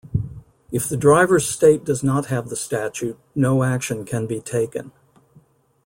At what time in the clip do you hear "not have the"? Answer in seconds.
2.03-2.55